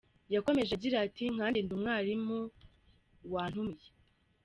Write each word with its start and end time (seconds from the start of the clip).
Yakomeje 0.33 0.71
agira 0.77 0.95
ati 1.05 1.23
“Nkanjye 1.33 1.59
ndi 1.61 1.73
umwarimu 1.77 2.37
wantumiye. 3.33 3.89